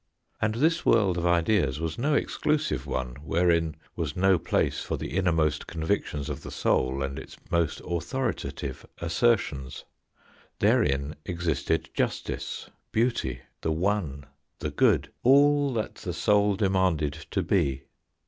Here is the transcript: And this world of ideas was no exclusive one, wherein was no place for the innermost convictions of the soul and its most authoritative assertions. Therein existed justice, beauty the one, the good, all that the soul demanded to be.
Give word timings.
And 0.41 0.55
this 0.55 0.83
world 0.83 1.19
of 1.19 1.27
ideas 1.27 1.79
was 1.79 1.99
no 1.99 2.15
exclusive 2.15 2.87
one, 2.87 3.17
wherein 3.17 3.75
was 3.95 4.15
no 4.15 4.39
place 4.39 4.81
for 4.81 4.97
the 4.97 5.15
innermost 5.15 5.67
convictions 5.67 6.27
of 6.27 6.41
the 6.41 6.49
soul 6.49 7.03
and 7.03 7.19
its 7.19 7.37
most 7.51 7.81
authoritative 7.87 8.83
assertions. 8.97 9.85
Therein 10.57 11.17
existed 11.23 11.91
justice, 11.93 12.67
beauty 12.91 13.41
the 13.61 13.71
one, 13.71 14.25
the 14.57 14.71
good, 14.71 15.11
all 15.21 15.71
that 15.73 15.93
the 15.93 16.13
soul 16.13 16.55
demanded 16.55 17.13
to 17.29 17.43
be. 17.43 17.83